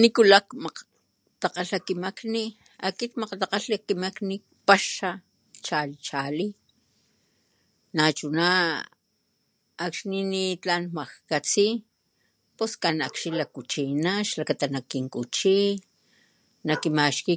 Nikula 0.00 0.38
kmakgtakgalha 0.48 1.76
kimakni 1.86 2.42
akit 2.86 3.12
makgtakgalha 3.20 3.76
kimakni 3.88 4.36
kpaxa 4.46 5.10
chali 5.66 5.96
chali 6.06 6.46
nachu 7.96 8.28
akxni 9.84 10.18
nitlan 10.32 10.82
kmakgalhi 10.90 11.22
katsi 11.30 11.66
pus 12.56 12.72
kan 12.82 12.96
akxila 13.06 13.44
kuchina 13.54 14.12
xlakta 14.28 14.66
nakinkuchi 14.74 15.56
nakimaxki 16.68 17.34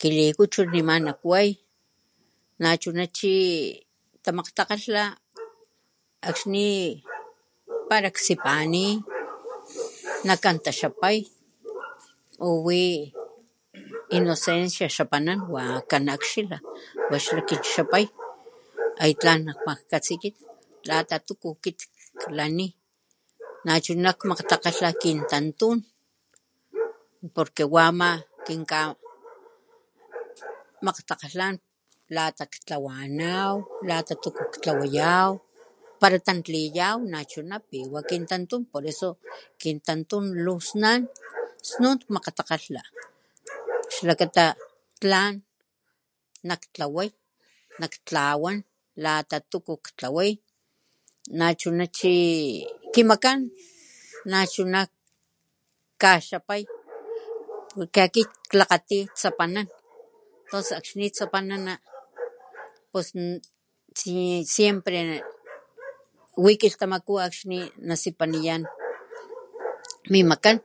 kilikuchun 0.00 0.66
nema 0.72 1.12
kuay 1.22 1.48
nachuna 2.62 3.04
chi 3.16 3.30
ktamakgtakgalha 4.20 5.04
akxni 6.28 6.66
para 7.88 8.08
ksipani 8.16 8.84
nakan 10.26 10.56
taxapay 10.64 11.18
uwi 12.48 12.82
inocencio 14.16 14.86
xapanan 14.96 15.38
wa 15.54 15.64
kan 15.90 16.06
akxila 16.14 16.56
nakinxapan 17.10 18.06
ay 19.02 19.12
tlan 19.20 19.40
chi 20.04 20.16
lata 20.88 21.16
tu 21.26 21.32
akiy 21.48 21.76
klani 22.20 22.66
nachuna 23.66 24.10
kit 24.12 24.20
makgtakgalha 24.30 24.90
kin 25.02 25.18
tantun 25.30 25.78
porque 27.34 27.64
wa 27.74 27.82
ama 27.90 28.10
maski 28.14 28.56
kmakgtakgalha 28.68 31.46
akit 31.48 31.62
lata 32.16 32.44
ktlawan 32.52 33.12
lata 33.88 34.14
kan 34.20 34.50
nak 34.50 34.52
iglesia 34.58 34.58
xatuku 34.58 34.58
tlawayaw 34.60 35.30
par 36.00 36.14
ktantliyaw 36.20 36.96
nachuna 37.12 37.56
piwama 37.68 38.00
kintantun 38.08 38.62
kintantu 39.60 40.16
luksnan 40.44 41.00
snun 41.68 41.96
makgtakgalha 42.14 42.84
xlakata 43.94 44.44
tlan 45.00 45.32
naktlaway 46.48 47.08
nak 47.80 47.92
tlawan 48.06 48.56
lata 49.04 49.36
tuku 49.50 49.74
ktlaway 49.86 50.30
nachunachi 51.38 52.16
kimakan 52.94 53.38
nachuna 54.32 54.80
kaxapay 56.02 56.62
akit 58.02 58.28
klakgatiy 58.50 59.02
tsapanan 59.16 59.68
akxni 60.78 61.02
wix 61.08 61.14
natsapanana 61.14 61.74
siempre 64.54 64.98
wi 66.44 66.52
kilhtamaku 66.60 67.12
akxni 67.26 67.58
nasipaniyan 67.88 68.62
o 68.68 68.70
mimakan 70.10 70.56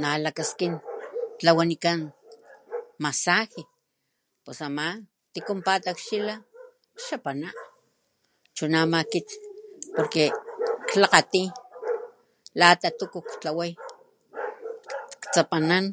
nalakaskin 0.00 0.74
tlawaniyaw 1.36 2.00
nasaje 3.02 3.62
xapana 7.04 7.48
chuna 8.56 8.78
ama 8.84 8.98
akit 9.04 9.26
klakgati 10.88 11.44
lata 12.58 12.88
tuku 12.98 13.18
ktlaway 13.30 13.72
tsapanan 15.32 15.86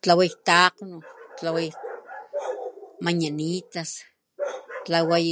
ktlaway 0.00 0.30
takgnu 0.48 0.96
tlaway 1.38 1.68
mañanitas 3.04 3.90
ktlaway 4.82 5.26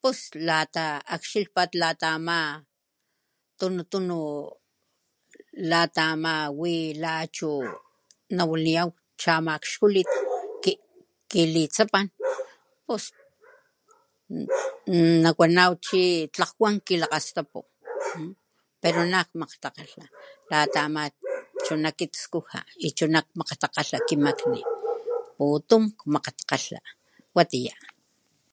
pos 0.00 0.18
akxilpat 1.14 1.70
lata 1.80 2.08
ama 2.16 2.38
tunutunu 3.58 4.18
lata 5.70 6.02
ama 6.14 6.32
wi 6.60 6.72
la 7.02 7.10
achu 7.24 7.50
nawaliyaw 8.36 8.88
chamakxkulin 9.22 10.08
kilitsapan 11.30 12.06
pos 12.86 13.04
nawaw 15.22 15.72
chi 15.86 16.02
kilakgastapu 16.86 17.60
pero 18.82 19.02
nakmakgtakgalha 19.04 20.06
lata 20.50 20.78
ama 20.86 21.00
akit 21.88 22.12
skuja 22.22 22.58
chu 22.96 23.04
akit 23.04 23.12
nakmakgtakgalha 23.14 23.98
kimakni 24.08 24.60
putun 25.36 25.84
kmakgtakgalha 26.00 26.78
watiya. 27.36 27.45